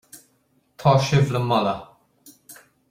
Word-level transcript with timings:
Tá 0.83 0.93
sibh 1.09 1.29
le 1.37 1.43
moladh. 1.49 1.85